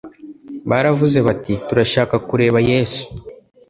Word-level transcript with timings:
Baravuze 0.69 1.17
bati: 1.27 1.53
«Turashaka 1.67 2.15
kureba 2.27 2.59
Yesu.» 2.71 3.03